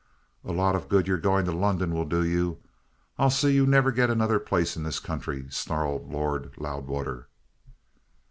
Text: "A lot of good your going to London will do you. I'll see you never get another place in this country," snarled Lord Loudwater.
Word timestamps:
"A 0.43 0.51
lot 0.51 0.75
of 0.75 0.89
good 0.89 1.07
your 1.07 1.19
going 1.19 1.45
to 1.45 1.51
London 1.51 1.93
will 1.93 2.05
do 2.05 2.23
you. 2.25 2.57
I'll 3.19 3.29
see 3.29 3.53
you 3.53 3.67
never 3.67 3.91
get 3.91 4.09
another 4.09 4.39
place 4.39 4.75
in 4.75 4.81
this 4.81 4.97
country," 4.99 5.45
snarled 5.51 6.11
Lord 6.11 6.57
Loudwater. 6.57 7.27